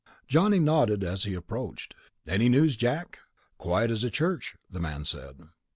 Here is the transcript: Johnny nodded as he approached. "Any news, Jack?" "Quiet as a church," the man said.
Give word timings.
Johnny 0.27 0.57
nodded 0.57 1.03
as 1.03 1.25
he 1.25 1.35
approached. 1.35 1.93
"Any 2.25 2.49
news, 2.49 2.75
Jack?" 2.75 3.19
"Quiet 3.59 3.91
as 3.91 4.03
a 4.03 4.09
church," 4.09 4.55
the 4.67 4.79
man 4.79 5.05
said. 5.05 5.41